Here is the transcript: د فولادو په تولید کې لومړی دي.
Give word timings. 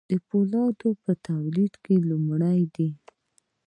د 0.09 0.11
فولادو 0.27 0.89
په 1.03 1.11
تولید 1.27 1.73
کې 1.83 1.95
لومړی 2.09 2.61
دي. 2.75 2.89